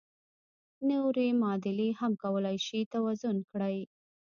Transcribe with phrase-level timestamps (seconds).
[0.89, 3.77] نورې معادلې هم کولای شئ توازن کړئ.